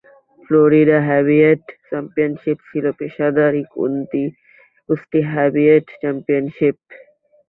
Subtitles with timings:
[0.45, 6.75] Florida heavyweight championship ছিল পেশাদারি কুস্তি হেভিওয়েট চ্যাম্পিয়নশিপ।